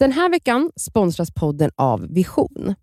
Den 0.00 0.12
här 0.12 0.30
veckan 0.30 0.70
sponsras 0.76 1.30
podden 1.30 1.70
av 1.76 2.06
Vision. 2.10 2.74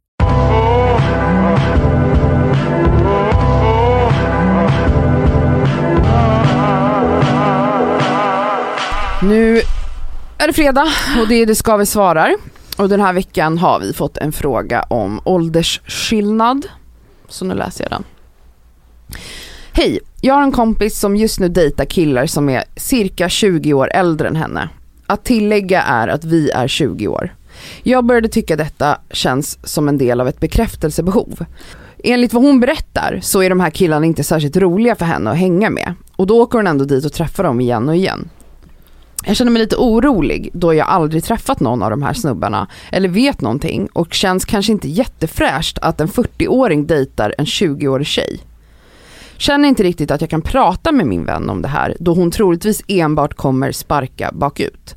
Nu 9.22 9.62
är 10.38 10.48
det 10.48 10.54
fredag 10.54 10.88
och 11.22 11.28
det 11.28 11.36
är 11.36 11.46
Det 11.46 11.56
ska 11.56 11.78
vi 11.78 11.86
svarar. 11.86 12.36
Och 12.78 12.90
den 12.90 13.02
här 13.02 13.14
veckan 13.14 13.58
har 13.58 13.80
vi 13.80 13.94
fått 13.94 14.18
en 14.18 14.32
fråga 14.32 14.82
om 14.82 15.22
åldersskillnad. 15.24 16.66
Så 17.28 17.46
nu 17.46 17.54
läser 17.54 17.84
jag 17.84 17.92
den. 17.92 18.04
Hej, 19.72 20.00
jag 20.22 20.34
har 20.34 20.44
en 20.44 20.52
kompis 20.52 21.00
som 21.00 21.16
just 21.16 21.40
nu 21.40 21.50
dejtar 21.50 21.86
killar 21.86 22.26
som 22.26 22.50
är 22.50 22.64
cirka 22.76 23.30
20 23.30 23.74
år 23.74 23.92
äldre 23.94 24.28
än 24.28 24.36
henne. 24.36 24.70
Att 25.08 25.24
tillägga 25.24 25.82
är 25.82 26.08
att 26.08 26.26
vi 26.26 26.50
är 26.50 26.68
20 26.68 27.08
år. 27.08 27.36
Jag 27.84 28.06
började 28.06 28.28
tycka 28.28 28.56
detta 28.56 28.98
känns 29.12 29.60
som 29.64 29.88
en 29.88 29.98
del 29.98 30.22
av 30.22 30.28
ett 30.28 30.40
bekräftelsebehov. 30.40 31.46
Enligt 32.04 32.34
vad 32.34 32.44
hon 32.44 32.60
berättar 32.60 33.20
så 33.22 33.42
är 33.42 33.50
de 33.50 33.60
här 33.60 33.70
killarna 33.70 34.06
inte 34.06 34.24
särskilt 34.24 34.58
roliga 34.58 34.96
för 34.96 35.06
henne 35.06 35.32
att 35.32 35.38
hänga 35.38 35.70
med. 35.70 35.94
Och 36.16 36.28
då 36.28 36.42
åker 36.42 36.58
hon 36.58 36.68
ändå 36.68 36.86
dit 36.86 37.06
och 37.06 37.14
träffar 37.14 37.44
dem 37.44 37.62
igen 37.62 37.90
och 37.90 37.96
igen. 37.96 38.30
Jag 39.26 39.36
känner 39.36 39.52
mig 39.52 39.62
lite 39.62 39.76
orolig 39.76 40.50
då 40.54 40.74
jag 40.74 40.88
aldrig 40.88 41.24
träffat 41.24 41.60
någon 41.60 41.84
av 41.84 41.90
de 41.90 42.04
här 42.04 42.14
snubbarna 42.14 42.68
eller 42.92 43.10
vet 43.10 43.42
någonting 43.42 43.88
och 43.94 44.14
känns 44.14 44.46
kanske 44.46 44.72
inte 44.72 44.88
jättefräscht 44.90 45.78
att 45.82 46.02
en 46.02 46.08
40-åring 46.08 46.88
dejtar 46.88 47.36
en 47.38 47.46
20-årig 47.46 48.08
tjej. 48.08 48.40
Känner 49.38 49.70
inte 49.70 49.84
riktigt 49.84 50.12
att 50.12 50.22
jag 50.22 50.30
kan 50.30 50.42
prata 50.42 50.92
med 50.92 51.08
min 51.08 51.26
vän 51.26 51.50
om 51.50 51.62
det 51.62 51.68
här 51.68 51.96
då 52.00 52.14
hon 52.14 52.32
troligtvis 52.32 52.84
enbart 52.88 53.34
kommer 53.34 53.72
sparka 53.72 54.32
bakut. 54.34 54.96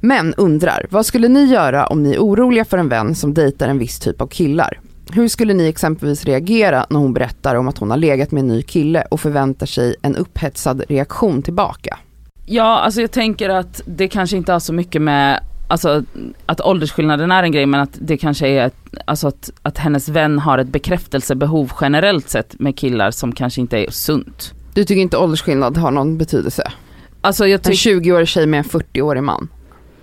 Men 0.00 0.34
undrar, 0.34 0.86
vad 0.90 1.06
skulle 1.06 1.28
ni 1.28 1.44
göra 1.44 1.86
om 1.86 2.02
ni 2.02 2.14
är 2.14 2.18
oroliga 2.18 2.64
för 2.64 2.78
en 2.78 2.88
vän 2.88 3.14
som 3.14 3.34
dejtar 3.34 3.68
en 3.68 3.78
viss 3.78 3.98
typ 3.98 4.20
av 4.20 4.26
killar? 4.26 4.80
Hur 5.12 5.28
skulle 5.28 5.54
ni 5.54 5.68
exempelvis 5.68 6.24
reagera 6.24 6.86
när 6.90 6.98
hon 6.98 7.12
berättar 7.12 7.54
om 7.54 7.68
att 7.68 7.78
hon 7.78 7.90
har 7.90 7.96
legat 7.96 8.30
med 8.30 8.40
en 8.40 8.48
ny 8.48 8.62
kille 8.62 9.04
och 9.10 9.20
förväntar 9.20 9.66
sig 9.66 9.94
en 10.02 10.16
upphetsad 10.16 10.82
reaktion 10.88 11.42
tillbaka? 11.42 11.98
Ja, 12.46 12.78
alltså 12.78 13.00
jag 13.00 13.10
tänker 13.10 13.48
att 13.48 13.82
det 13.86 14.08
kanske 14.08 14.36
inte 14.36 14.52
har 14.52 14.60
så 14.60 14.72
mycket 14.72 15.02
med 15.02 15.40
Alltså 15.68 16.02
att 16.46 16.60
åldersskillnaden 16.60 17.32
är 17.32 17.42
en 17.42 17.52
grej 17.52 17.66
men 17.66 17.80
att 17.80 17.98
det 18.00 18.16
kanske 18.16 18.48
är 18.48 18.66
ett, 18.66 18.76
alltså 19.04 19.28
att, 19.28 19.50
att 19.62 19.78
hennes 19.78 20.08
vän 20.08 20.38
har 20.38 20.58
ett 20.58 20.68
bekräftelsebehov 20.68 21.72
generellt 21.80 22.28
sett 22.28 22.60
med 22.60 22.78
killar 22.78 23.10
som 23.10 23.32
kanske 23.32 23.60
inte 23.60 23.78
är 23.78 23.90
sunt. 23.90 24.54
Du 24.74 24.84
tycker 24.84 25.02
inte 25.02 25.16
åldersskillnad 25.16 25.76
har 25.76 25.90
någon 25.90 26.18
betydelse? 26.18 26.72
Alltså 27.20 27.46
jag 27.46 27.58
En 27.58 27.72
tycker, 27.72 27.90
20-årig 28.00 28.28
tjej 28.28 28.46
med 28.46 28.58
en 28.58 28.64
40-årig 28.64 29.22
man? 29.22 29.48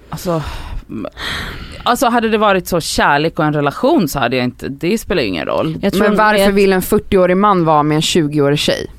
alltså, 0.09 0.41
alltså 1.83 2.07
hade 2.07 2.29
det 2.29 2.37
varit 2.37 2.67
så 2.67 2.79
kärlek 2.79 3.39
och 3.39 3.45
en 3.45 3.53
relation 3.53 4.07
så 4.07 4.19
hade 4.19 4.35
jag 4.35 4.43
inte, 4.43 4.69
det 4.69 4.97
spelar 4.97 5.21
ju 5.21 5.27
ingen 5.27 5.45
roll. 5.45 5.77
Men 5.93 6.15
varför 6.15 6.43
jag, 6.43 6.51
vill 6.51 6.73
en 6.73 6.81
40-årig 6.81 7.37
man 7.37 7.65
vara 7.65 7.83
med 7.83 7.95
en 7.95 8.01
20-årig 8.01 8.59
tjej? 8.59 8.91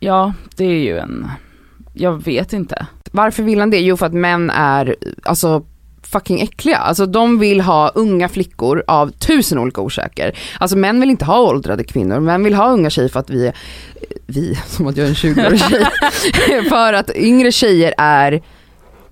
Ja, 0.00 0.32
det 0.56 0.64
är 0.64 0.78
ju 0.78 0.98
en, 0.98 1.30
jag 1.92 2.24
vet 2.24 2.52
inte. 2.52 2.86
Varför 3.10 3.42
vill 3.42 3.60
han 3.60 3.70
det? 3.70 3.80
Jo 3.80 3.96
för 3.96 4.06
att 4.06 4.12
män 4.12 4.50
är, 4.50 4.96
alltså 5.22 5.62
fucking 6.06 6.40
äckliga. 6.40 6.76
Alltså 6.76 7.06
de 7.06 7.38
vill 7.38 7.60
ha 7.60 7.88
unga 7.88 8.28
flickor 8.28 8.84
av 8.86 9.10
tusen 9.10 9.58
olika 9.58 9.80
orsaker. 9.80 10.38
Alltså 10.58 10.76
män 10.76 11.00
vill 11.00 11.10
inte 11.10 11.24
ha 11.24 11.40
åldrade 11.40 11.84
kvinnor, 11.84 12.20
män 12.20 12.44
vill 12.44 12.54
ha 12.54 12.70
unga 12.70 12.90
tjejer 12.90 13.08
för 13.08 13.20
att 13.20 13.30
vi, 13.30 13.46
är- 13.46 13.54
vi, 14.26 14.58
som 14.66 14.86
att 14.86 14.96
jag 14.96 15.04
är 15.04 15.08
en 15.08 15.14
20-årig 15.14 15.60
tjej, 15.60 15.84
för 16.68 16.92
att 16.92 17.10
yngre 17.16 17.52
tjejer 17.52 17.94
är 17.98 18.42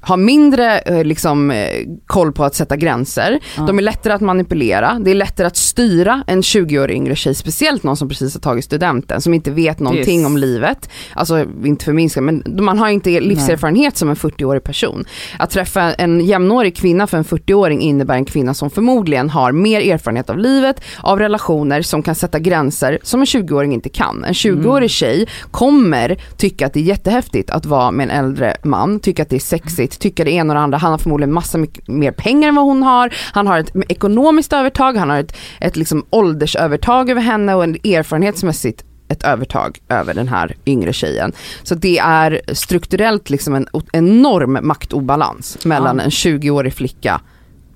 har 0.02 0.16
mindre 0.16 0.78
eh, 0.78 1.04
liksom, 1.04 1.50
eh, 1.50 1.66
koll 2.06 2.32
på 2.32 2.44
att 2.44 2.54
sätta 2.54 2.76
gränser, 2.76 3.38
Ja. 3.56 3.62
de 3.62 3.78
är 3.78 3.82
lättare 3.82 4.12
att 4.12 4.20
manipulera, 4.20 4.98
det 5.00 5.10
är 5.10 5.14
lättare 5.14 5.46
att 5.46 5.56
styra 5.56 6.24
en 6.26 6.42
20-årig 6.42 6.96
yngre 6.96 7.16
tjej, 7.16 7.34
speciellt 7.34 7.82
någon 7.82 7.96
som 7.96 8.08
precis 8.08 8.34
har 8.34 8.40
tagit 8.40 8.64
studenten, 8.64 9.20
som 9.20 9.34
inte 9.34 9.50
vet 9.50 9.78
någonting 9.80 10.18
Yes. 10.20 10.26
om 10.26 10.36
livet. 10.36 10.90
Alltså 11.14 11.46
inte 11.64 11.84
förminska 11.84 12.20
men 12.20 12.42
man 12.60 12.78
har 12.78 12.88
inte 12.88 13.20
livserfarenhet 13.20 13.96
som 13.96 14.08
en 14.08 14.16
40-årig 14.16 14.64
person. 14.64 15.04
Att 15.38 15.50
träffa 15.50 15.92
en 15.94 16.20
jämnårig 16.20 16.76
kvinna 16.76 17.06
för 17.06 17.18
en 17.18 17.24
40-åring 17.24 17.80
innebär 17.80 18.14
en 18.14 18.24
kvinna 18.24 18.54
som 18.54 18.70
förmodligen 18.70 19.30
har 19.30 19.52
mer 19.52 19.80
erfarenhet 19.92 20.30
av 20.30 20.38
livet, 20.38 20.80
av 21.02 21.18
relationer, 21.18 21.82
som 21.82 22.02
kan 22.02 22.14
sätta 22.14 22.38
gränser 22.38 22.98
som 23.02 23.20
en 23.20 23.26
20-åring 23.26 23.72
inte 23.74 23.88
kan. 23.88 24.24
En 24.24 24.32
20-årig 24.34 24.90
tjej 24.90 25.26
kommer 25.50 26.16
tycka 26.36 26.66
att 26.66 26.72
det 26.74 26.80
är 26.80 26.84
jättehäftigt 26.84 27.50
att 27.50 27.66
vara 27.66 27.90
med 27.90 28.04
en 28.04 28.10
äldre 28.10 28.56
man, 28.62 29.00
tycka 29.00 29.22
att 29.22 29.28
det 29.30 29.36
är 29.36 29.40
sexigt, 29.40 29.89
tycka 29.98 30.24
det 30.24 30.30
ena 30.30 30.52
och 30.52 30.54
det 30.54 30.60
andra. 30.60 30.78
Han 30.78 30.90
har 30.90 30.98
förmodligen 30.98 31.32
massa 31.32 31.58
mycket 31.58 31.88
mer 31.88 32.12
pengar 32.12 32.48
än 32.48 32.54
vad 32.54 32.64
hon 32.64 32.82
har, 32.82 33.14
han 33.32 33.46
har 33.46 33.58
ett 33.58 33.72
ekonomiskt 33.88 34.52
övertag, 34.52 34.96
han 34.96 35.10
har 35.10 35.18
ett, 35.18 35.36
ett 35.60 35.76
liksom 35.76 36.04
åldersövertag 36.10 37.10
över 37.10 37.22
henne 37.22 37.54
och 37.54 37.64
en 37.64 37.74
erfarenhetsmässigt 37.74 38.84
ett 39.08 39.22
övertag 39.22 39.78
över 39.88 40.14
den 40.14 40.28
här 40.28 40.56
yngre 40.66 40.92
tjejen. 40.92 41.32
Så 41.62 41.74
det 41.74 41.98
är 41.98 42.40
strukturellt 42.52 43.30
liksom 43.30 43.54
en 43.54 43.66
enorm 43.92 44.58
maktobalans 44.62 45.64
mellan 45.64 45.96
Ja. 45.96 46.04
en 46.04 46.10
20-årig 46.10 46.74
flicka, 46.74 47.20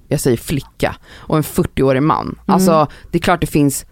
jag 0.09 0.21
säger 0.21 0.37
flicka, 0.37 0.97
och 1.15 1.37
en 1.37 1.43
40-årig 1.43 2.03
man. 2.03 2.39
Alltså 2.47 2.87
det 3.11 3.19
är 3.19 3.23
klart 3.23 3.41
det 3.41 3.47
finns 3.47 3.87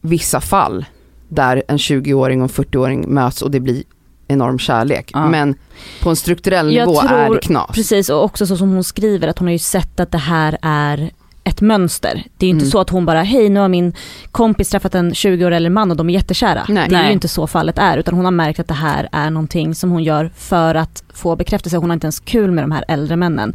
vissa 0.00 0.40
fall 0.40 0.84
där 1.28 1.62
en 1.68 1.76
20-åring 1.76 2.42
och 2.42 2.58
en 2.58 2.64
40-åring 2.64 3.14
möts 3.14 3.42
och 3.42 3.50
det 3.50 3.60
blir 3.60 3.82
enorm 4.28 4.58
kärlek. 4.58 5.10
Ja. 5.14 5.28
Men 5.28 5.54
på 6.02 6.10
en 6.10 6.16
strukturell 6.16 6.72
Jag 6.74 6.88
nivå 6.88 7.00
är 7.00 7.08
tror- 7.26 7.34
det 7.34 7.40
knas. 7.40 7.70
Precis 7.74 8.08
och 8.08 8.24
också 8.24 8.46
så 8.46 8.56
som 8.56 8.72
hon 8.72 8.84
skriver 8.84 9.28
att 9.28 9.38
hon 9.38 9.48
har 9.48 9.52
ju 9.52 9.58
sett 9.58 10.00
att 10.00 10.10
det 10.12 10.18
här 10.18 10.58
är 10.62 11.10
ett 11.46 11.60
mönster. 11.60 12.24
Det 12.36 12.46
är 12.46 12.48
ju 12.48 12.50
inte 12.50 12.62
Mm. 12.64 12.70
så 12.70 12.80
att 12.80 12.90
hon 12.90 13.06
bara, 13.06 13.22
hej 13.22 13.48
nu 13.48 13.60
har 13.60 13.68
min 13.68 13.94
kompis 14.32 14.70
träffat 14.70 14.94
en 14.94 15.14
20 15.14 15.46
år 15.46 15.50
äldre 15.50 15.70
man 15.70 15.90
och 15.90 15.96
de 15.96 16.08
är 16.10 16.14
jättekära. 16.14 16.64
Nej. 16.68 16.88
Det 16.88 16.94
är 16.94 16.98
Nej. 16.98 17.06
ju 17.06 17.12
inte 17.12 17.28
så 17.28 17.46
fallet 17.46 17.78
är 17.78 17.98
utan 17.98 18.14
hon 18.14 18.24
har 18.24 18.32
märkt 18.32 18.60
att 18.60 18.68
det 18.68 18.74
här 18.74 19.08
är 19.12 19.30
någonting 19.30 19.74
som 19.74 19.90
hon 19.90 20.02
gör 20.04 20.30
för 20.36 20.74
att 20.74 21.04
få 21.14 21.36
bekräftelse. 21.36 21.76
Hon 21.76 21.90
har 21.90 21.94
inte 21.94 22.04
ens 22.06 22.20
kul 22.20 22.50
med 22.50 22.64
de 22.64 22.70
här 22.72 22.84
äldre 22.88 23.16
männen. 23.16 23.54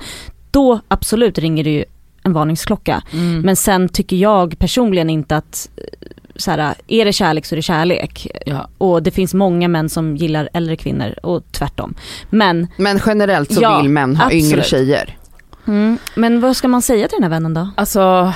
Då 0.51 0.79
absolut 0.87 1.37
ringer 1.37 1.63
det 1.63 1.69
ju 1.69 1.83
en 2.23 2.33
varningsklocka. 2.33 3.03
Mm. 3.13 3.41
Men 3.41 3.55
sen 3.55 3.89
tycker 3.89 4.15
jag 4.17 4.59
personligen 4.59 5.09
inte 5.09 5.37
att 5.37 5.69
så 6.39 6.51
här, 6.51 6.75
är 6.87 7.05
det 7.05 7.13
kärlek 7.13 7.45
så 7.45 7.55
är 7.55 7.57
det 7.57 7.61
kärlek. 7.61 8.27
ja. 8.45 8.69
Och 8.77 9.03
det 9.03 9.11
finns 9.11 9.33
många 9.33 9.67
män 9.67 9.89
som 9.89 10.15
gillar 10.17 10.49
äldre 10.53 10.75
kvinnor 10.75 11.15
och 11.23 11.43
tvärtom. 11.51 11.93
Men, 12.29 12.67
Men 12.77 12.99
generellt 13.05 13.53
så 13.53 13.61
Ja, 13.61 13.81
vill 13.81 13.89
män 13.89 14.15
ha 14.15 14.25
absolut. 14.25 14.43
yngre 14.45 14.63
tjejer. 14.63 15.17
men 16.15 16.41
vad 16.41 16.55
ska 16.57 16.67
man 16.67 16.81
säga 16.81 17.07
till 17.07 17.15
den 17.15 17.23
här 17.23 17.29
vännen 17.29 17.53
då? 17.53 17.69
Alltså, 17.75 18.33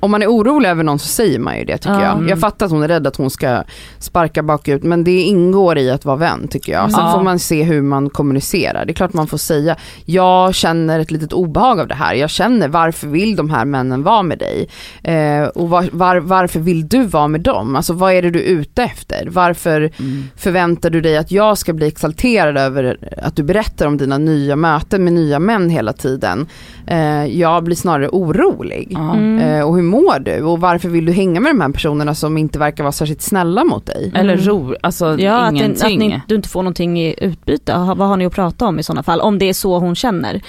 Om 0.00 0.10
man 0.10 0.22
är 0.22 0.26
orolig 0.26 0.68
över 0.68 0.84
någon 0.84 0.98
så 0.98 1.08
säger 1.08 1.38
man 1.38 1.58
ju 1.58 1.64
det 1.64 1.78
tycker 1.78 1.94
Ja. 1.94 2.02
jag. 2.02 2.16
Mm. 2.16 2.28
Jag 2.28 2.40
fattar 2.40 2.66
att 2.66 2.72
hon 2.72 2.82
är 2.82 2.88
rädd 2.88 3.06
att 3.06 3.16
hon 3.16 3.30
ska 3.30 3.62
sparka 3.98 4.42
bakut 4.42 4.82
men 4.82 5.04
det 5.04 5.22
ingår 5.22 5.78
i 5.78 5.90
att 5.90 6.04
vara 6.04 6.16
vän 6.16 6.48
tycker 6.48 6.72
jag. 6.72 6.90
Sen 6.92 7.00
Ja. 7.04 7.12
får 7.12 7.22
man 7.22 7.38
se 7.38 7.62
hur 7.62 7.82
man 7.82 8.10
kommunicerar. 8.10 8.84
Det 8.84 8.92
är 8.92 8.94
klart 8.94 9.12
man 9.12 9.26
får 9.26 9.38
säga, 9.38 9.76
jag 10.04 10.54
känner 10.54 11.00
ett 11.00 11.10
litet 11.10 11.32
obehag 11.32 11.80
av 11.80 11.88
det 11.88 11.94
här. 11.94 12.14
Jag 12.14 12.30
känner 12.30 12.68
varför 12.68 13.06
vill 13.06 13.36
de 13.36 13.50
här 13.50 13.64
männen 13.64 14.02
vara 14.02 14.22
med 14.22 14.38
dig? 14.38 14.68
Eh, 15.02 15.44
och 15.48 15.68
var, 15.70 15.88
var, 15.92 16.16
varför 16.16 16.60
vill 16.60 16.88
du 16.88 17.04
vara 17.04 17.28
med 17.28 17.40
dem? 17.40 17.76
Alltså 17.76 17.92
vad 17.92 18.12
är 18.12 18.22
det 18.22 18.30
du 18.30 18.38
är 18.38 18.48
ute 18.48 18.82
efter? 18.82 19.28
Varför 19.30 19.80
mm. 19.80 20.24
förväntar 20.36 20.90
du 20.90 21.00
dig 21.00 21.16
att 21.16 21.30
jag 21.30 21.58
ska 21.58 21.72
bli 21.72 21.86
exalterad 21.86 22.56
över 22.58 22.98
att 23.22 23.36
du 23.36 23.42
berättar 23.42 23.86
om 23.86 23.96
dina 23.96 24.18
nya 24.18 24.56
möten 24.56 25.04
med 25.04 25.12
nya 25.12 25.38
män 25.38 25.70
hela 25.70 25.92
tiden? 25.92 26.46
Eh, 26.86 27.26
jag 27.26 27.64
blir 27.64 27.76
snarare 27.76 28.08
orolig. 28.08 28.92
Mm. 28.98 29.38
Eh, 29.38 29.62
och 29.68 29.76
hur 29.76 29.82
mår 29.86 30.18
du? 30.18 30.42
Och 30.42 30.60
varför 30.60 30.88
vill 30.88 31.04
du 31.06 31.12
hänga 31.12 31.40
med 31.40 31.50
de 31.50 31.60
här 31.60 31.68
personerna 31.70 32.14
som 32.14 32.38
inte 32.38 32.58
verkar 32.58 32.84
vara 32.84 32.92
särskilt 32.92 33.22
snälla 33.22 33.64
mot 33.64 33.86
dig? 33.86 34.12
eller 34.14 34.34
Mm. 34.34 34.46
ro, 34.46 34.74
alltså 34.82 35.18
Ja, 35.20 35.34
att, 35.36 35.52
ingenting. 35.52 36.02
att 36.02 36.08
ni, 36.08 36.20
du 36.28 36.34
inte 36.34 36.48
får 36.48 36.62
någonting 36.62 37.00
i 37.00 37.14
utbyte. 37.18 37.72
Vad 37.96 38.08
har 38.08 38.16
ni 38.16 38.26
att 38.26 38.32
prata 38.34 38.66
om 38.66 38.78
i 38.78 38.82
sådana 38.82 39.02
fall? 39.02 39.20
Om 39.20 39.38
det 39.38 39.48
är 39.48 39.52
så 39.52 39.78
hon 39.78 39.94
känner. 39.94 40.42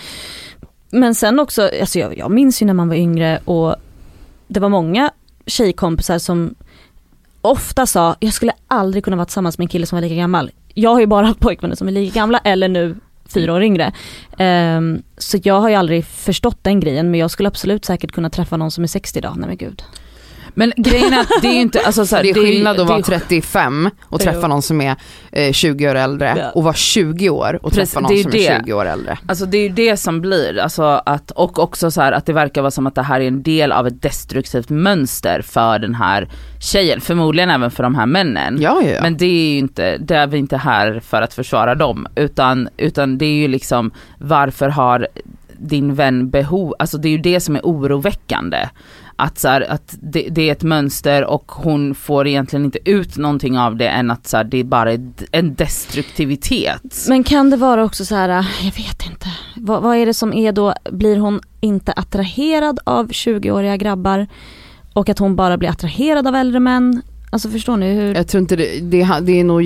Men 0.89 1.15
sen 1.15 1.39
också, 1.39 1.69
alltså 1.81 1.99
jag, 1.99 2.17
jag 2.17 2.31
minns 2.31 2.61
ju 2.61 2.65
när 2.65 2.73
man 2.73 2.87
var 2.87 2.95
yngre 2.95 3.39
och 3.45 3.75
det 4.47 4.59
var 4.59 4.69
många 4.69 5.11
tjejkompisar 5.45 6.17
som 6.19 6.55
ofta 7.41 7.85
sa, 7.85 8.15
jag 8.19 8.33
skulle 8.33 8.51
aldrig 8.67 9.03
kunna 9.03 9.15
vara 9.17 9.25
tillsammans 9.25 9.57
med 9.57 9.63
en 9.65 9.69
kille 9.69 9.85
som 9.85 9.95
var 9.95 10.01
lika 10.01 10.15
gammal. 10.15 10.51
Jag 10.73 10.89
har 10.89 10.99
ju 10.99 11.05
bara 11.05 11.25
haft 11.25 11.39
pojkvänner 11.39 11.75
som 11.75 11.87
är 11.87 11.91
lika 11.91 12.19
gamla 12.19 12.37
eller 12.37 12.67
nu 12.67 12.95
fyra 13.31 13.53
år 13.53 13.63
yngre. 13.63 13.91
Um, 14.39 15.03
så 15.17 15.37
jag 15.43 15.61
har 15.61 15.69
ju 15.69 15.75
aldrig 15.75 16.05
förstått 16.05 16.57
den 16.61 16.79
grejen 16.79 17.11
men 17.11 17.19
jag 17.19 17.31
skulle 17.31 17.47
absolut 17.49 17.85
säkert 17.85 18.11
kunna 18.11 18.29
träffa 18.29 18.57
någon 18.57 18.71
som 18.71 18.83
är 18.83 18.87
60 18.87 19.19
idag, 19.19 19.33
nej 19.37 19.47
men 19.47 19.57
gud. 19.57 19.83
Men 20.59 20.73
grejen 20.77 21.13
är 21.13 21.19
att 21.21 21.27
det 21.41 21.47
är 21.47 21.53
ju 21.53 21.59
inte, 21.61 21.79
alltså 21.85 22.05
så 22.05 22.15
här, 22.15 22.23
det 22.23 22.29
är 22.29 22.33
skillnad 22.33 22.71
att 22.71 22.77
det 22.77 22.83
vara 22.83 22.97
är- 22.97 23.03
35 23.03 23.89
och 24.03 24.19
träffa 24.19 24.39
Jo. 24.41 24.47
någon 24.47 24.61
som 24.61 24.81
är 24.81 24.95
eh, 25.31 25.51
20 25.51 25.89
år 25.89 25.95
äldre 25.95 26.35
Ja. 26.37 26.49
och 26.51 26.63
vara 26.63 26.73
20 26.73 27.29
år 27.29 27.59
och 27.63 27.71
Precis, 27.73 27.93
träffa 27.93 27.99
är 27.99 28.03
någon 28.09 28.15
ju 28.17 28.23
som 28.23 28.31
det. 28.31 28.47
är 28.47 28.59
20 28.63 28.73
år 28.73 28.85
äldre. 28.85 29.17
Alltså 29.27 29.45
det 29.45 29.57
är 29.57 29.61
ju 29.61 29.69
det 29.69 29.97
som 29.97 30.21
blir, 30.21 30.59
alltså 30.59 30.83
att, 31.05 31.31
och 31.31 31.59
också 31.59 31.91
så 31.91 32.01
här 32.01 32.11
att 32.11 32.25
det 32.25 32.33
verkar 32.33 32.61
vara 32.61 32.71
som 32.71 32.87
att 32.87 32.95
det 32.95 33.01
här 33.01 33.21
är 33.21 33.27
en 33.27 33.43
del 33.43 33.71
av 33.71 33.87
ett 33.87 34.01
destruktivt 34.01 34.69
mönster 34.69 35.41
för 35.41 35.79
den 35.79 35.95
här 35.95 36.27
tjejen, 36.61 37.01
förmodligen 37.01 37.49
även 37.49 37.71
för 37.71 37.83
de 37.83 37.95
här 37.95 38.05
männen. 38.05 38.57
Ja, 38.61 38.81
ja. 38.81 39.01
Men 39.01 39.17
det 39.17 39.25
är 39.25 39.51
ju 39.51 39.57
inte, 39.57 39.97
det 39.97 40.15
är 40.15 40.27
vi 40.27 40.37
inte 40.37 40.57
här 40.57 40.99
för 40.99 41.21
att 41.21 41.33
försvara 41.33 41.75
dem, 41.75 42.07
utan, 42.15 42.69
utan 42.77 43.17
det 43.17 43.25
är 43.25 43.35
ju 43.41 43.47
liksom 43.47 43.91
varför 44.19 44.69
har 44.69 45.07
din 45.59 45.95
vän 45.95 46.29
behov, 46.29 46.73
alltså 46.79 46.97
det 46.97 47.07
är 47.07 47.11
ju 47.11 47.17
det 47.17 47.39
som 47.39 47.55
är 47.55 47.61
oroväckande. 47.63 48.69
Att, 49.19 49.39
så 49.39 49.47
här, 49.47 49.61
att 49.71 49.97
det, 50.01 50.27
det 50.31 50.49
är 50.49 50.51
ett 50.51 50.63
mönster 50.63 51.25
och 51.25 51.51
hon 51.51 51.95
får 51.95 52.27
egentligen 52.27 52.65
inte 52.65 52.89
ut 52.89 53.17
någonting 53.17 53.57
av 53.57 53.75
det 53.75 53.87
än 53.87 54.11
att 54.11 54.27
så 54.27 54.37
här, 54.37 54.43
det 54.43 54.57
är 54.57 54.63
bara 54.63 54.91
en 55.31 55.55
destruktivitet. 55.55 57.05
Men 57.09 57.23
kan 57.23 57.49
det 57.49 57.57
vara 57.57 57.83
också 57.83 58.05
så 58.05 58.15
här, 58.15 58.29
jag 58.61 58.71
vet 58.71 59.05
inte, 59.05 59.27
vad, 59.55 59.83
vad 59.83 59.97
är 59.97 60.05
det 60.05 60.13
som 60.13 60.33
är 60.33 60.51
då, 60.51 60.73
blir 60.91 61.17
hon 61.17 61.41
inte 61.61 61.91
attraherad 61.91 62.79
av 62.83 63.07
20-åriga 63.07 63.77
grabbar 63.77 64.27
och 64.93 65.09
att 65.09 65.19
hon 65.19 65.35
bara 65.35 65.57
blir 65.57 65.69
attraherad 65.69 66.27
av 66.27 66.35
äldre 66.35 66.59
män? 66.59 67.01
Alltså 67.29 67.49
förstår 67.49 67.77
ni 67.77 67.93
hur? 67.93 68.15
Jag 68.15 68.27
tror 68.27 68.41
inte 68.41 68.55
det, 68.55 68.79
det, 68.79 69.19
det 69.21 69.39
är 69.39 69.43
nog 69.43 69.63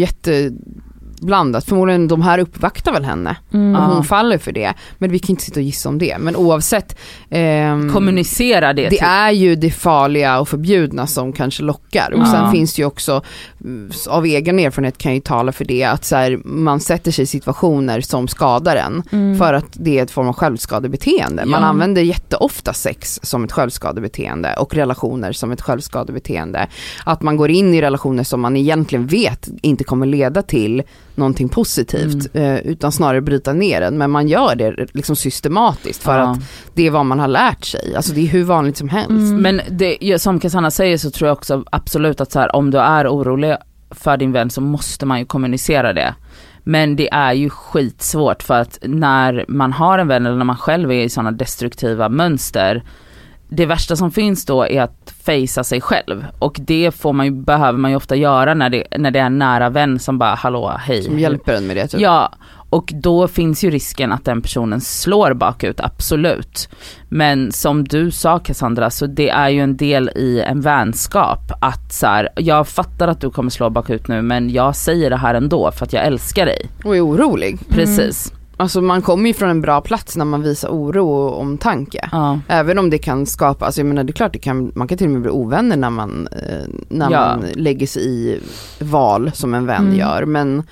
jätteblandat. 1.22 1.66
Förmodligen 1.66 2.08
de 2.08 2.22
här 2.22 2.40
uppvaktar 2.40 2.92
väl 2.94 3.04
henne 3.06 3.36
Mm. 3.54 3.76
och 3.76 3.82
hon 3.96 4.04
faller 4.04 4.38
för 4.38 4.52
det. 4.52 4.74
Men 4.98 5.12
vi 5.12 5.20
kan 5.20 5.30
inte 5.30 5.44
sitta 5.44 5.60
och 5.60 5.64
gissa 5.64 5.90
om 5.90 5.98
det. 5.98 6.18
Men 6.20 6.36
oavsett. 6.36 6.98
ehm, 7.30 7.94
Kommunicera 7.94 8.74
det. 8.74 8.84
det 8.84 8.90
till- 8.90 9.00
är 9.02 9.32
ju 9.32 9.56
det 9.56 9.72
farliga 9.72 10.40
och 10.40 10.48
förbjudna 10.50 11.08
som 11.08 11.34
kanske 11.34 11.64
lockar. 11.64 12.14
Och 12.14 12.28
sen 12.28 12.44
Ja. 12.46 12.52
finns 12.52 12.74
det 12.76 12.82
ju 12.82 12.86
också, 12.86 13.22
mm, 13.64 13.92
av 14.10 14.26
egen 14.26 14.60
erfarenhet 14.60 14.98
kan 14.98 15.12
jag 15.12 15.16
ju 15.16 15.22
tala 15.22 15.52
för 15.52 15.66
det, 15.66 15.84
att 15.84 16.06
så 16.06 16.16
här, 16.16 16.40
man 16.46 16.80
sätter 16.80 17.12
sig 17.12 17.24
i 17.24 17.26
situationer 17.26 18.02
som 18.02 18.28
skadar 18.28 18.76
en. 18.76 19.04
Mm. 19.12 19.38
För 19.38 19.54
att 19.54 19.66
det 19.74 20.00
är 20.00 20.04
ett 20.04 20.12
form 20.12 20.28
av 20.28 20.34
självskadebeteende. 20.34 21.46
Man 21.46 21.62
Ja. 21.62 21.68
använder 21.68 22.02
jätteofta 22.02 22.74
sex 22.74 23.20
som 23.24 23.44
ett 23.44 23.52
självskadebeteende 23.52 24.54
och 24.54 24.74
relationer 24.76 25.32
som 25.32 25.52
ett 25.52 25.62
självskadebeteende. 25.62 26.68
Att 27.06 27.22
man 27.22 27.38
går 27.38 27.50
in 27.52 27.74
i 27.74 27.82
relationer 27.82 28.24
som 28.24 28.42
man 28.42 28.58
egentligen 28.58 29.08
vet 29.08 29.50
inte 29.62 29.84
kommer 29.84 30.06
leda 30.06 30.42
till 30.42 30.84
någonting 31.22 31.50
positivt 31.50 32.36
eh, 32.36 32.58
utan 32.58 32.92
snarare 32.92 33.22
bryta 33.22 33.54
ner 33.54 33.82
den. 33.82 33.98
Men 33.98 34.12
man 34.12 34.28
gör 34.28 34.56
det 34.56 34.88
liksom 34.94 35.16
systematiskt 35.16 36.04
för 36.04 36.18
Ja. 36.20 36.24
att 36.32 36.40
det 36.74 36.88
är 36.88 36.92
vad 36.92 37.06
man 37.06 37.20
har 37.20 37.28
lärt 37.28 37.66
sig. 37.66 37.96
Alltså 37.96 38.14
det 38.14 38.22
är 38.22 38.28
hur 38.28 38.44
vanligt 38.44 38.78
som 38.78 38.90
helst. 38.90 39.10
Mm. 39.10 39.42
Men 39.42 39.62
det, 39.70 40.22
som 40.22 40.40
Cassandra 40.40 40.72
säger 40.72 40.98
så 40.98 41.12
tror 41.12 41.28
jag 41.28 41.38
också 41.38 41.64
absolut 41.72 42.22
att 42.22 42.32
så 42.32 42.40
här, 42.40 42.56
om 42.56 42.72
du 42.72 42.78
är 42.80 43.08
orolig 43.08 43.56
för 43.92 44.18
din 44.18 44.32
vän 44.32 44.50
så 44.50 44.62
måste 44.62 45.06
man 45.06 45.20
ju 45.20 45.26
kommunicera 45.26 45.94
det. 45.94 46.16
Men 46.64 46.96
det 46.96 47.10
är 47.14 47.34
ju 47.34 47.50
skitsvårt 47.50 48.44
för 48.44 48.54
att 48.62 48.80
när 48.82 49.46
man 49.48 49.74
har 49.74 50.00
en 50.00 50.08
vän 50.08 50.26
eller 50.26 50.38
när 50.38 50.46
man 50.46 50.58
själv 50.58 50.92
är 50.92 51.04
i 51.04 51.10
sådana 51.10 51.32
destruktiva 51.32 52.10
mönster 52.10 52.84
det 53.54 53.66
värsta 53.66 53.96
som 53.96 54.12
finns 54.12 54.46
då 54.46 54.68
är 54.68 54.82
att 54.82 55.14
fejsa 55.24 55.64
sig 55.64 55.82
själv 55.82 56.26
och 56.40 56.58
det 56.62 56.92
får 56.92 57.14
man 57.14 57.26
ju, 57.26 57.32
behöver 57.32 57.80
man 57.80 57.92
ju 57.92 57.98
ofta 57.98 58.16
göra 58.16 58.54
när 58.54 58.70
det, 58.70 58.84
när 58.98 59.12
det 59.12 59.20
är 59.20 59.26
en 59.26 59.38
nära 59.38 59.70
vän 59.70 60.00
som 60.00 60.18
bara 60.18 60.36
hallå 60.36 60.78
hej. 60.80 61.04
Som 61.04 61.20
hjälper 61.20 61.54
en 61.54 61.68
med 61.68 61.78
det. 61.78 61.88
Typ. 61.88 62.02
Ja, 62.02 62.34
och 62.70 62.92
då 62.94 63.28
finns 63.28 63.64
ju 63.64 63.70
risken 63.70 64.12
att 64.12 64.26
den 64.26 64.42
personen 64.42 64.82
slår 64.82 65.34
bakut, 65.34 65.80
absolut. 65.80 66.70
Men 67.10 67.52
som 67.52 67.84
du 67.84 68.12
sa 68.12 68.40
Cassandra, 68.40 68.90
så 68.90 69.06
det 69.06 69.30
är 69.30 69.50
ju 69.50 69.62
en 69.62 69.78
del 69.78 70.10
i 70.16 70.42
en 70.42 70.62
vänskap 70.62 71.52
att 71.62 71.94
så 71.94 72.08
här, 72.08 72.30
jag 72.36 72.68
fattar 72.68 73.08
att 73.08 73.22
du 73.22 73.30
kommer 73.30 73.50
slå 73.50 73.70
bakut 73.70 74.08
nu 74.08 74.22
men 74.22 74.50
jag 74.50 74.76
säger 74.76 75.10
det 75.10 75.18
här 75.18 75.34
ändå 75.34 75.72
för 75.72 75.86
att 75.86 75.94
jag 75.94 76.06
älskar 76.06 76.46
dig. 76.46 76.70
Och 76.84 76.96
är 76.96 77.06
orolig. 77.06 77.60
Precis. 77.70 78.34
Alltså 78.62 78.82
man 78.82 79.02
kommer 79.02 79.28
ju 79.28 79.34
från 79.34 79.50
en 79.50 79.62
bra 79.62 79.82
plats 79.82 80.18
när 80.18 80.26
man 80.26 80.42
visar 80.42 80.70
oro 80.70 81.10
och 81.10 81.40
omtanke. 81.42 82.10
Ja. 82.12 82.40
Även 82.48 82.78
om 82.80 82.90
det 82.90 82.98
kan 82.98 83.26
skapa, 83.26 83.66
alltså 83.66 83.82
jag 83.82 83.86
menar 83.86 84.04
det 84.04 84.12
är 84.12 84.14
klart 84.14 84.34
det 84.34 84.40
kan, 84.40 84.72
man 84.76 84.88
kan 84.88 84.98
till 84.98 85.08
och 85.08 85.14
med 85.14 85.22
bli 85.22 85.32
ovänner 85.32 85.78
när 85.78 85.90
man, 85.90 86.28
eh, 86.32 86.68
när 86.90 87.12
Ja. 87.12 87.20
man 87.20 87.46
lägger 87.56 87.88
sig 87.88 88.04
i 88.06 88.40
val 88.80 89.32
som 89.34 89.54
en 89.54 89.66
vän 89.66 89.86
Mm. 89.86 89.98
gör. 90.00 90.26
Men 90.26 90.64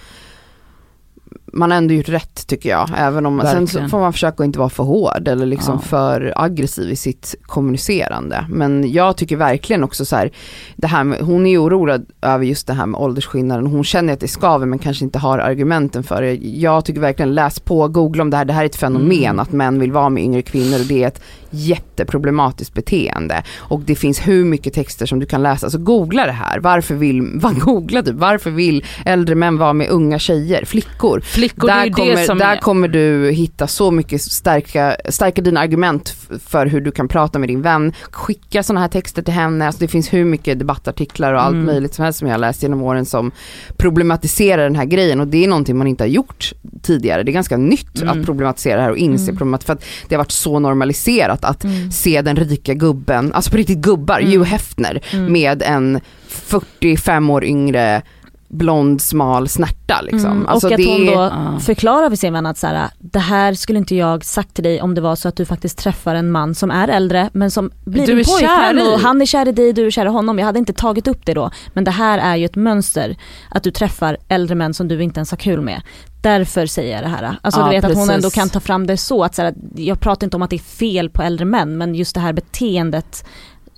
man 1.54 1.72
har 1.72 1.78
ändå 1.78 1.94
gjort 1.94 2.10
rätt 2.10 2.48
tycker 2.48 2.69
jag. 2.69 2.90
Även 2.98 3.25
om, 3.25 3.42
sen 3.42 3.68
så 3.68 3.88
får 3.88 4.00
man 4.00 4.13
försöka 4.13 4.44
att 4.44 4.46
inte 4.46 4.60
vara 4.60 4.69
för 4.69 4.84
hård 4.84 5.28
eller 5.28 5.46
liksom 5.46 5.74
Ja. 5.74 5.88
för 5.88 6.34
aggressiv 6.36 6.92
i 6.92 6.96
sitt 6.96 7.36
kommunicerande. 7.42 8.46
Men 8.50 8.92
jag 8.92 9.18
tycker 9.18 9.36
verkligen 9.36 9.84
också 9.84 10.06
så 10.06 10.16
här, 10.16 10.31
det 10.75 10.88
här 10.88 11.04
med, 11.04 11.19
hon 11.22 11.46
är 11.48 11.63
orolig 11.63 12.01
över 12.22 12.46
just 12.46 12.68
det 12.68 12.74
här 12.74 12.86
med 12.86 13.01
åldersskillnaden. 13.01 13.68
Hon 13.68 13.84
känner 13.84 14.13
att 14.13 14.19
det 14.19 14.28
skaver 14.28 14.66
men 14.66 14.80
kanske 14.80 15.04
inte 15.06 15.19
har 15.19 15.40
argumenten 15.40 16.04
för 16.04 16.22
det. 16.22 16.34
Jag 16.36 16.86
tycker 16.86 17.01
verkligen 17.01 17.36
läs 17.36 17.60
på, 17.60 17.88
googla 17.88 18.24
om 18.24 18.30
det 18.30 18.38
här. 18.38 18.46
Det 18.46 18.54
här 18.54 18.62
är 18.62 18.66
ett 18.66 18.75
fenomen 18.75 19.10
Mm. 19.25 19.40
att 19.40 19.51
män 19.51 19.80
vill 19.80 19.92
vara 19.92 20.10
med 20.10 20.24
yngre 20.24 20.42
kvinnor 20.42 20.80
och 20.80 20.86
det 20.86 21.04
är 21.04 21.07
ett 21.07 21.22
jätteproblematiskt 21.50 22.74
beteende. 22.74 23.44
Och 23.57 23.81
det 23.81 23.96
finns 23.96 24.28
hur 24.28 24.46
mycket 24.46 24.74
texter 24.74 25.06
som 25.06 25.19
du 25.19 25.25
kan 25.25 25.44
läsa. 25.44 25.69
Så 25.69 25.78
googla 25.78 26.25
det 26.25 26.31
här. 26.31 26.60
Varför 26.60 26.96
vill, 26.96 27.30
vad 27.36 27.60
googla 27.66 28.01
du? 28.01 28.12
Varför 28.12 28.51
vill 28.51 28.86
äldre 29.06 29.36
män 29.36 29.57
vara 29.57 29.74
med 29.74 29.90
unga 29.90 30.19
tjejer, 30.19 30.66
flickor? 30.66 31.22
Flickor, 31.39 31.68
det 31.68 31.74
är 31.74 31.77
där 31.77 31.86
ju 31.86 31.91
kommer, 31.94 32.15
det 32.15 32.24
som 32.25 32.38
där 32.38 32.56
är, 32.56 32.59
kommer 32.59 32.88
du 32.88 33.31
hitta 33.31 33.68
så 33.68 33.91
mycket 33.91 34.21
starka, 34.21 34.95
stärka 35.09 35.41
dina 35.41 35.59
argument 35.59 36.15
för 36.47 36.65
hur 36.65 36.81
du 36.81 36.91
kan 36.91 37.07
prata 37.07 37.39
med 37.39 37.50
din 37.50 37.62
vän. 37.62 37.94
Skicka 38.12 38.63
sådana 38.63 38.81
här 38.81 38.88
texter 38.88 39.21
till 39.21 39.33
henne. 39.33 39.65
Alltså 39.65 39.80
det 39.81 39.88
finns 39.88 40.13
hur 40.13 40.25
mycket 40.25 40.59
debattartiklar 40.59 41.33
och 41.33 41.41
allt 41.44 41.53
Mm. 41.53 41.65
möjligt 41.65 41.94
som 41.94 42.03
helst 42.06 42.19
som 42.19 42.27
jag 42.27 42.33
har 42.33 42.39
läst 42.39 42.63
genom 42.63 42.81
åren 42.81 43.06
som 43.06 43.31
problematiserar 43.77 44.63
den 44.63 44.75
här 44.75 44.86
grejen 44.86 45.19
och 45.19 45.27
det 45.27 45.44
är 45.44 45.47
någonting 45.47 45.77
man 45.77 45.88
inte 45.88 46.03
har 46.03 46.09
gjort 46.09 46.53
tidigare. 46.81 47.24
Det 47.24 47.31
är 47.31 47.33
ganska 47.33 47.57
nytt 47.57 48.01
Mm. 48.01 48.19
att 48.19 48.25
problematisera 48.25 48.75
det 48.75 48.81
här 48.81 48.91
och 48.91 48.97
inse 48.97 49.24
Mm. 49.24 49.38
problemat 49.38 49.63
för 49.63 49.74
att 49.74 49.86
det 50.07 50.15
har 50.15 50.19
varit 50.19 50.31
så 50.31 50.59
normaliserat 50.59 51.45
att 51.45 51.63
Mm. 51.63 51.91
se 51.91 52.21
den 52.21 52.36
rika 52.36 52.74
gubben, 52.74 53.33
alltså 53.33 53.51
på 53.51 53.57
riktigt 53.57 53.77
gubbar, 53.77 54.19
Mm. 54.19 54.31
Hugh 54.31 54.44
Hefner 54.50 55.01
Mm. 55.13 55.31
med 55.33 55.62
en 55.62 56.00
45 56.27 57.30
år 57.30 57.44
yngre 57.44 58.01
blond 58.50 59.01
smal 59.01 59.50
snärta 59.50 60.01
liksom. 60.01 60.31
Mm. 60.31 60.48
Alltså 60.48 60.68
och 60.68 60.74
att 60.74 60.78
det 60.78 60.88
hon 60.88 61.06
då 61.06 61.60
förklarar 61.60 62.10
för 62.10 62.16
sin 62.18 62.34
vän 62.34 62.46
att 62.46 62.57
så 62.57 62.68
här, 62.68 62.90
det 63.00 63.19
här 63.19 63.54
skulle 63.54 63.80
inte 63.80 63.96
jag 63.96 64.25
sagt 64.25 64.54
till 64.54 64.63
dig 64.63 64.81
om 64.81 64.96
det 64.96 65.01
var 65.01 65.16
så 65.16 65.28
att 65.28 65.36
du 65.36 65.46
faktiskt 65.46 65.78
träffar 65.78 66.16
en 66.16 66.31
man 66.31 66.56
som 66.56 66.72
är 66.72 66.88
äldre 66.88 67.30
men 67.34 67.51
som 67.51 67.72
blir 67.86 68.07
Du 68.07 68.16
din 68.16 68.25
pojkvän 68.25 68.50
kär 68.78 68.92
i. 68.92 68.96
och 68.96 69.00
han 69.00 69.22
är 69.22 69.25
kär 69.25 69.48
i 69.48 69.51
dig, 69.51 69.74
du 69.74 69.86
är 69.88 69.92
kär 69.92 70.06
i 70.06 70.10
honom. 70.10 70.40
Jag 70.40 70.46
hade 70.46 70.60
inte 70.60 70.74
tagit 70.74 71.07
upp 71.07 71.25
det 71.25 71.34
då. 71.34 71.51
Men 71.74 71.84
det 71.84 71.92
här 71.92 72.18
är 72.18 72.36
ju 72.36 72.46
ett 72.46 72.56
mönster 72.56 73.16
att 73.50 73.63
du 73.63 73.72
träffar 73.72 74.18
äldre 74.28 74.56
män 74.56 74.74
som 74.74 74.88
du 74.88 75.04
inte 75.04 75.19
ens 75.19 75.31
har 75.31 75.38
kul 75.38 75.62
med. 75.62 75.81
Därför 76.22 76.66
säger 76.66 76.96
jag 76.96 77.04
det 77.04 77.07
här. 77.10 77.36
Alltså 77.42 77.60
Ja, 77.62 77.66
du 77.66 77.72
vet 77.72 77.84
att 77.84 77.94
hon 77.96 78.07
precis. 78.07 78.16
ändå 78.16 78.30
kan 78.30 78.50
ta 78.50 78.60
fram 78.60 78.88
det 78.88 78.98
så 78.98 79.24
att 79.24 79.36
så 79.36 79.42
här, 79.42 79.54
jag 79.75 80.00
pratar 80.00 80.28
inte 80.28 80.38
om 80.38 80.42
att 80.44 80.50
det 80.50 80.56
är 80.56 80.60
fel 80.60 81.10
på 81.10 81.22
äldre 81.22 81.46
män 81.46 81.78
men 81.78 81.96
just 81.96 82.16
det 82.16 82.22
här 82.22 82.34
beteendet 82.34 83.25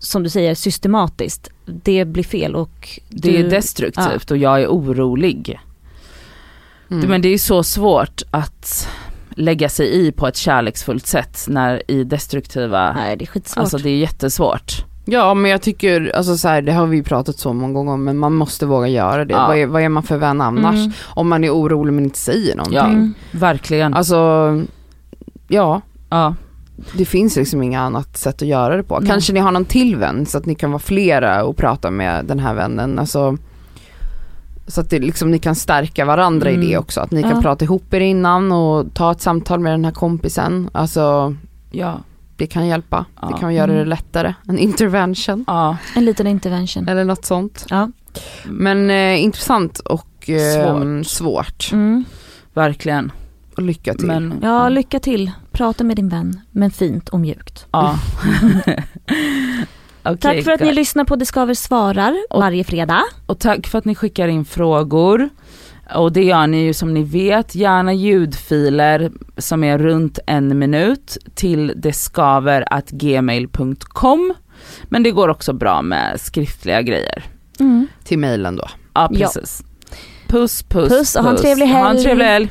som 0.02 0.24
du 0.24 0.30
säger 0.30 0.56
systematiskt, 0.56 1.50
det 1.66 2.06
blir 2.06 2.24
fel 2.24 2.56
och 2.56 3.00
det 3.10 3.32
du, 3.32 3.38
är 3.38 3.50
destruktivt 3.50 4.32
och 4.32 4.38
jag 4.38 4.62
är 4.62 4.68
orolig. 4.68 5.60
Mm. 6.92 7.10
Men 7.10 7.22
det 7.22 7.30
är 7.30 7.38
så 7.38 7.64
svårt 7.64 8.22
att 8.32 8.90
lägga 9.30 9.70
sig 9.70 10.08
i 10.08 10.12
på 10.12 10.28
ett 10.28 10.36
kärleksfullt 10.38 11.08
sätt 11.08 11.46
när 11.48 11.92
i 11.92 12.04
destruktiva, 12.04 12.94
Nej 12.94 13.18
det 13.18 13.24
är 13.24 13.28
skitsvårt. 13.28 13.62
alltså 13.62 13.78
det 13.78 13.90
är 13.90 13.98
jättesvårt. 13.98 14.86
Ja 15.06 15.34
men 15.34 15.52
jag 15.52 15.62
tycker, 15.62 16.16
alltså 16.16 16.38
så 16.38 16.48
här, 16.48 16.62
det 16.62 16.72
har 16.72 16.88
vi 16.88 16.98
ju 16.98 17.04
pratat 17.04 17.40
så 17.40 17.54
många 17.54 17.74
gånger 17.74 17.92
om 17.92 18.04
men 18.04 18.18
man 18.18 18.34
måste 18.34 18.66
våga 18.66 18.88
göra 18.88 19.26
det. 19.26 19.34
Ja. 19.34 19.48
Vad, 19.48 19.58
är, 19.58 19.66
vad 19.66 19.82
är 19.82 19.90
man 19.90 20.04
för 20.04 20.18
vän 20.18 20.42
annars? 20.42 20.76
Mm. 20.76 20.92
Om 21.04 21.30
man 21.30 21.44
är 21.44 21.50
orolig 21.50 21.94
men 21.94 22.04
inte 22.04 22.20
säger 22.20 22.56
någonting. 22.56 22.78
Ja. 22.78 22.86
Mm. 22.86 23.14
Verkligen. 23.32 23.94
Alltså, 23.94 24.62
ja 25.48 25.82
ja. 26.12 26.36
Det 26.98 27.06
finns 27.06 27.36
liksom 27.36 27.64
inga 27.64 27.82
annat 27.82 28.18
sätt 28.18 28.42
att 28.42 28.48
göra 28.48 28.78
det 28.78 28.84
på. 28.84 29.00
Nej. 29.00 29.10
Kanske 29.10 29.34
ni 29.34 29.40
har 29.40 29.52
någon 29.52 29.66
till 29.66 29.96
vän 29.96 30.26
så 30.26 30.38
att 30.38 30.46
ni 30.46 30.56
kan 30.56 30.72
vara 30.72 30.80
flera 30.80 31.44
och 31.44 31.58
prata 31.58 31.92
med 31.92 32.26
den 32.26 32.40
här 32.40 32.54
vännen. 32.54 33.00
Alltså, 33.00 33.38
så 34.68 34.82
att 34.82 34.90
det, 34.90 35.00
liksom, 35.00 35.32
ni 35.32 35.40
kan 35.40 35.56
stärka 35.56 36.06
varandra 36.06 36.50
i 36.52 36.54
Mm. 36.54 36.68
det 36.68 36.78
också. 36.78 37.02
Att 37.02 37.12
ni 37.12 37.22
kan 37.22 37.32
Ja. 37.36 37.42
prata 37.42 37.66
ihop 37.66 37.94
er 37.94 38.00
innan 38.00 38.52
och 38.52 38.94
ta 38.94 39.12
ett 39.12 39.22
samtal 39.22 39.60
med 39.60 39.74
den 39.74 39.86
här 39.86 39.92
kompisen. 39.92 40.70
Alltså 40.72 41.36
Ja. 41.72 42.00
det 42.36 42.48
kan 42.48 42.68
hjälpa. 42.68 43.06
Ja. 43.22 43.28
Det 43.28 43.40
kan 43.40 43.54
göra 43.54 43.68
det 43.68 43.74
Mm. 43.74 43.88
lättare. 43.88 44.34
En 44.48 44.58
intervention 44.58 45.44
Ja. 45.48 45.78
En 45.96 46.06
liten 46.06 46.28
intervention. 46.28 46.88
eller 46.88 47.04
något 47.06 47.26
sånt. 47.26 47.66
Ja. 47.70 47.90
Men 48.46 48.90
eh, 48.90 49.24
intressant 49.24 49.80
och 49.80 50.30
eh, 50.30 50.64
Svårt. 50.64 51.06
svårt. 51.06 51.70
Mm. 51.74 52.04
Verkligen. 52.54 53.12
Och 53.58 53.64
lycka 53.64 53.94
till. 53.94 54.08
Men, 54.08 54.40
Ja, 54.42 54.70
lycka 54.70 55.00
till. 55.00 55.32
Prata 55.52 55.84
med 55.84 55.96
din 55.96 56.10
vän, 56.10 56.42
men 56.52 56.72
fint 56.72 57.10
och 57.10 57.20
mjukt. 57.20 57.66
ja. 57.72 58.00
Okej, 60.04 60.18
Tack 60.22 60.44
för 60.44 60.52
att 60.52 60.60
ni 60.60 60.66
guys. 60.66 60.76
lyssnar 60.76 61.04
på 61.06 61.16
Discover 61.16 61.54
svarar 61.54 62.16
Och- 62.30 62.42
varje 62.42 62.64
fredag. 62.64 63.02
Och 63.26 63.40
tack 63.40 63.68
för 63.68 63.78
att 63.78 63.86
ni 63.86 63.96
skickar 63.96 64.28
in 64.28 64.46
frågor. 64.46 65.30
Och 65.96 66.12
det 66.12 66.24
gör 66.24 66.48
ni 66.48 66.64
ju 66.64 66.74
som 66.74 66.94
ni 66.94 67.04
vet, 67.04 67.56
gärna 67.56 67.94
ljudfiler 67.94 69.12
som 69.38 69.64
är 69.64 69.78
runt 69.78 70.20
en 70.28 70.60
minut 70.60 71.18
till 71.36 71.74
deskaver.gmail.com. 71.76 74.34
Men 74.84 75.04
det 75.04 75.12
går 75.12 75.28
också 75.28 75.54
bra 75.54 75.82
med 75.82 76.22
skriftliga 76.22 76.82
grejer. 76.82 77.24
Mm. 77.60 77.88
Till 78.04 78.20
mejlen 78.20 78.56
då. 78.56 78.68
Ja 78.94 79.10
Ja. 79.12 79.18
precis. 79.20 79.64
Puss 80.28 80.64
puss 80.64 80.90
Puss 80.90 81.16
och 81.16 81.24
ha 81.24 81.30
en 81.32 81.38
trevlig 81.38 81.68
Ha 81.68 81.80
en 81.80 81.86
helg. 81.86 82.04
trevlig 82.04 82.26
helg. 82.26 82.50